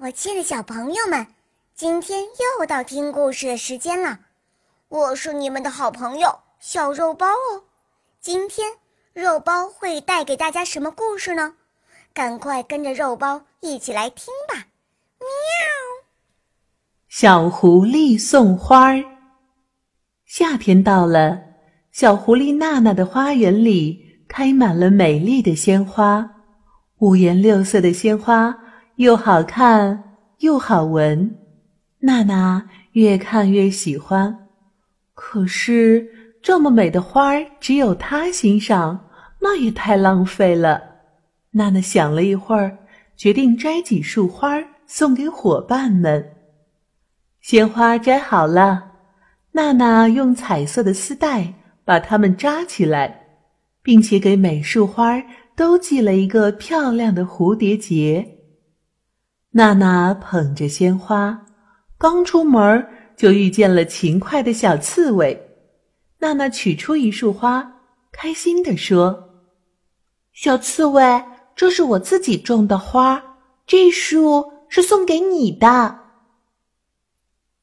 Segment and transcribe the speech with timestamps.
[0.00, 1.26] 我亲爱的小朋友们，
[1.74, 2.24] 今天
[2.58, 4.18] 又到听故事的时间了。
[4.88, 7.64] 我是你们的好朋友小肉包哦。
[8.20, 8.72] 今天
[9.12, 11.54] 肉包会带给大家什么故事呢？
[12.12, 14.66] 赶快跟着肉包一起来听吧！
[15.18, 15.26] 喵。
[17.08, 19.04] 小狐狸送花儿。
[20.24, 21.40] 夏天到了，
[21.92, 26.28] 小狐狸娜娜的花园里开满了美丽的鲜花，
[26.98, 28.58] 五颜六色的鲜花。
[28.96, 31.36] 又好看又好闻，
[31.98, 34.48] 娜娜越看越喜欢。
[35.12, 36.08] 可是
[36.42, 39.08] 这么美的花儿，只有她欣赏，
[39.40, 40.82] 那也太浪费了。
[41.50, 42.78] 娜娜想了一会儿，
[43.18, 46.32] 决定摘几束花送给伙伴们。
[47.42, 48.92] 鲜花摘好了，
[49.52, 51.52] 娜娜用彩色的丝带
[51.84, 53.26] 把它们扎起来，
[53.82, 55.22] 并且给每束花
[55.54, 58.35] 都系了一个漂亮的蝴蝶结。
[59.56, 61.46] 娜娜捧着鲜花，
[61.96, 62.86] 刚出门
[63.16, 65.48] 就遇见了勤快的小刺猬。
[66.18, 67.66] 娜娜取出一束花，
[68.12, 69.30] 开心地说
[70.34, 73.22] ：“小刺猬，这是我自己种的花，
[73.66, 76.00] 这束是送给你的。”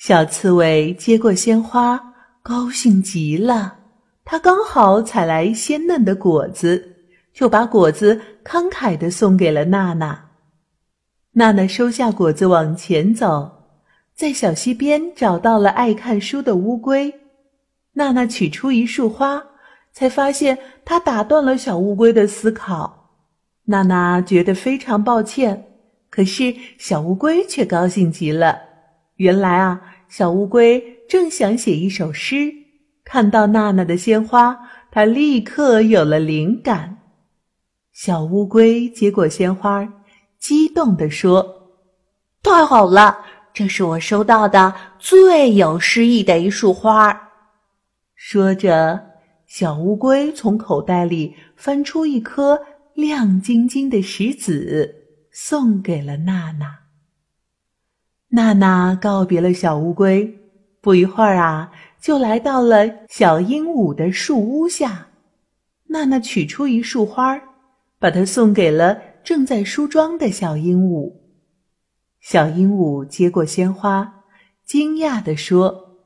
[0.00, 3.76] 小刺猬接过鲜花，高兴极了。
[4.24, 6.96] 它刚好采来鲜嫩的果子，
[7.34, 10.30] 就把果子慷慨地送给了娜娜。
[11.36, 13.64] 娜娜收下果子，往前走，
[14.14, 17.12] 在小溪边找到了爱看书的乌龟。
[17.94, 19.42] 娜娜取出一束花，
[19.92, 23.10] 才发现它打断了小乌龟的思考。
[23.64, 25.64] 娜娜觉得非常抱歉，
[26.08, 28.56] 可是小乌龟却高兴极了。
[29.16, 32.52] 原来啊，小乌龟正想写一首诗，
[33.04, 34.56] 看到娜娜的鲜花，
[34.92, 36.98] 它立刻有了灵感。
[37.92, 40.03] 小乌龟接过鲜花。
[40.44, 41.72] 激动地说
[42.44, 47.30] ：“太好了，这是我收到的最有诗意的一束花。”
[48.14, 49.06] 说着，
[49.46, 52.60] 小乌龟从口袋里翻出一颗
[52.92, 54.94] 亮晶晶的石子，
[55.32, 56.80] 送给了娜娜。
[58.28, 60.30] 娜娜告别了小乌龟，
[60.82, 65.06] 不一会儿啊，就来到了小鹦鹉的树屋下。
[65.86, 67.40] 娜娜取出一束花，
[67.98, 69.00] 把它送给了。
[69.24, 71.14] 正在梳妆的小鹦鹉，
[72.20, 74.22] 小鹦鹉接过鲜花，
[74.64, 75.96] 惊讶地说：“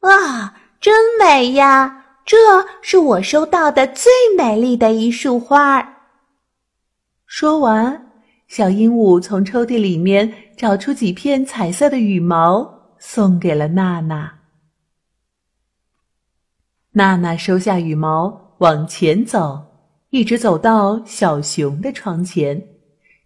[0.00, 2.04] 哇，真美呀！
[2.24, 2.36] 这
[2.82, 5.96] 是我收到的最美丽的一束花。”
[7.26, 8.12] 说完，
[8.46, 14.38] 小鹦鹉从抽屉里面找出几片彩色的羽毛，送给了娜娜。
[16.92, 19.75] 娜娜收下羽毛，往前走。
[20.16, 22.66] 一直走到小熊的窗前，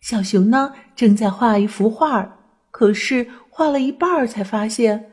[0.00, 2.28] 小熊呢正在画一幅画，
[2.72, 5.08] 可是画了一半才发现，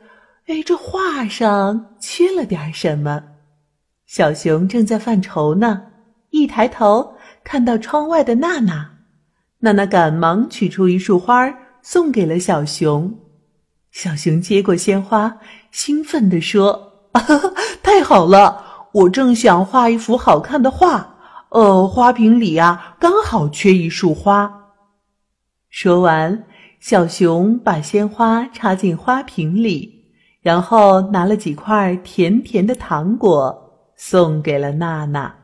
[0.48, 3.22] 哎，这画上缺了点什么。
[4.06, 5.80] 小熊正在犯愁呢，
[6.30, 8.90] 一抬头看到窗外的娜娜，
[9.60, 11.48] 娜娜赶忙取出一束花
[11.80, 13.16] 送给了小熊。
[13.92, 15.38] 小熊接过鲜花，
[15.70, 17.22] 兴奋地说：“啊
[17.84, 21.14] 太好了，我正想画一幅好看的画。”
[21.50, 24.52] 呃，花瓶里啊，刚好缺一束花。
[25.70, 26.44] 说完，
[26.80, 30.04] 小熊把鲜花插进花瓶里，
[30.42, 35.34] 然后拿了几块甜甜的糖果送给了娜娜。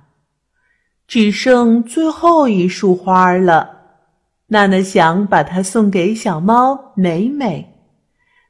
[1.06, 3.71] 只剩最后一束花了，
[4.48, 7.71] 娜娜想把它送给小猫美美。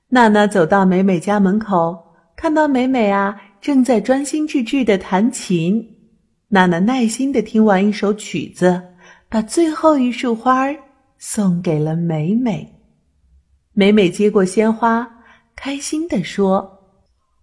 [0.08, 5.93] 娜娜走到美美家门口，看到美美啊，正在专心致志的弹琴。
[6.48, 8.80] 娜娜耐心的听完一首曲子，
[9.28, 10.76] 把最后一束花儿
[11.18, 12.70] 送给了美美。
[13.72, 15.08] 美美接过鲜花，
[15.56, 16.80] 开心的说：“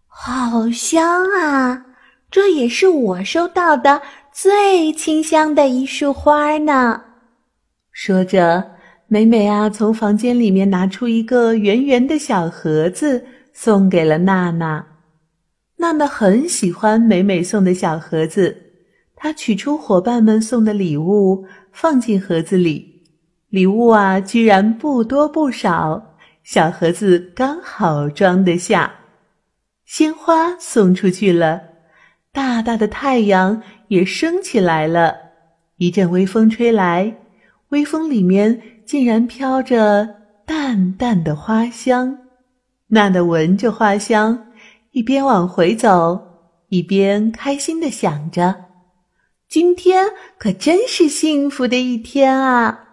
[0.08, 1.86] 好香啊！
[2.30, 4.02] 这也是我收到的
[4.32, 7.02] 最清香的一束花呢。”
[7.92, 8.72] 说着，
[9.08, 14.88] 美美啊，从房间里面拿出一个圆圆的小盒子，送给了娜娜。
[15.76, 18.71] 娜娜很喜欢美美送的小盒子。
[19.24, 23.04] 他取出伙伴们送的礼物，放进盒子里。
[23.50, 28.92] 礼物啊，居然不多不少，小盒子刚好装得下。
[29.86, 31.62] 鲜花送出去了，
[32.34, 35.16] 大大的太阳也升起来了。
[35.78, 37.16] 一阵微风吹来，
[37.70, 40.16] 微风里面竟然飘着
[40.48, 42.18] 淡淡的花香。
[42.88, 44.48] 娜娜闻着花香，
[44.94, 46.20] 一边往回走，
[46.70, 48.71] 一边开心的想着。
[49.52, 52.91] 今天可真是幸福的一天啊！